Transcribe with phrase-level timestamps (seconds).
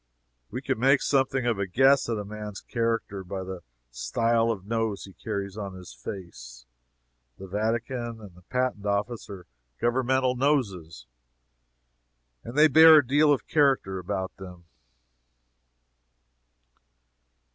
[0.49, 3.61] We can make something of a guess at a man's character by the
[3.91, 6.65] style of nose he carries on his face.
[7.37, 9.45] The Vatican and the Patent Office are
[9.79, 11.05] governmental noses,
[12.43, 14.65] and they bear a deal of character about them.